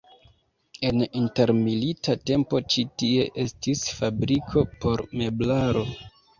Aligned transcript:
En 0.87 1.03
intermilita 1.19 2.15
tempo 2.31 2.63
ĉi 2.75 2.87
tie 3.03 3.29
estis 3.45 3.87
fabriko 4.01 4.67
por 4.83 5.07
meblaro. 5.23 5.89